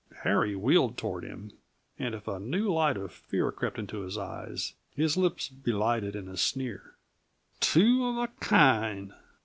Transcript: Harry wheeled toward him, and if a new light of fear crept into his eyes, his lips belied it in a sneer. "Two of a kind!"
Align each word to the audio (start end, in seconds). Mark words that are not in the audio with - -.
Harry 0.23 0.55
wheeled 0.55 0.97
toward 0.97 1.23
him, 1.23 1.51
and 1.99 2.15
if 2.15 2.27
a 2.27 2.39
new 2.39 2.73
light 2.73 2.97
of 2.97 3.11
fear 3.11 3.51
crept 3.51 3.77
into 3.77 4.01
his 4.01 4.17
eyes, 4.17 4.73
his 4.95 5.15
lips 5.15 5.47
belied 5.47 6.03
it 6.03 6.15
in 6.15 6.27
a 6.27 6.35
sneer. 6.37 6.95
"Two 7.59 8.07
of 8.07 8.17
a 8.17 8.27
kind!" 8.39 9.13